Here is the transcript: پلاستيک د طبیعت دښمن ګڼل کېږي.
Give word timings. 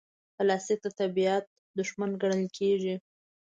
پلاستيک 0.35 0.79
د 0.83 0.87
طبیعت 0.99 1.45
دښمن 1.79 2.11
ګڼل 2.21 2.43
کېږي. 2.57 2.95